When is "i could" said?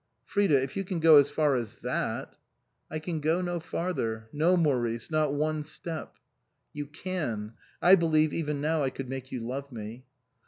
8.81-9.07